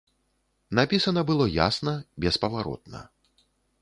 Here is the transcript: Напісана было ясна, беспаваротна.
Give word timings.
Напісана 0.77 1.21
было 1.31 1.45
ясна, 1.67 1.93
беспаваротна. 2.25 2.99